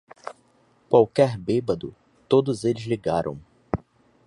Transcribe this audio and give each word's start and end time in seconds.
Qualquer 0.89 1.37
bêbado! 1.37 1.93
Todos 2.27 2.63
eles 2.65 2.85
ligaram. 2.85 3.39